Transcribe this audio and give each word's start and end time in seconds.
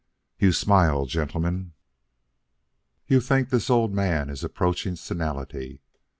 You 0.39 0.51
smile, 0.51 1.05
gentlemen. 1.05 1.73
You 3.05 3.21
think 3.21 3.49
the 3.49 3.63
old 3.71 3.93
man 3.93 4.31
is 4.31 4.43
approaching 4.43 4.95
senility. 4.95 5.83